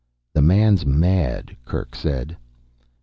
"The 0.33 0.41
man's 0.41 0.83
mad," 0.83 1.55
Kerk 1.63 1.93
said. 1.95 2.35